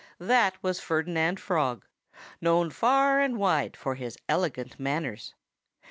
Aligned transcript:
That 0.17 0.55
was 0.63 0.79
Ferdinand 0.79 1.39
Frog 1.39 1.85
known 2.41 2.71
far 2.71 3.19
and 3.19 3.37
wide 3.37 3.77
for 3.77 3.93
his 3.93 4.17
elegant 4.27 4.79
manners. 4.79 5.35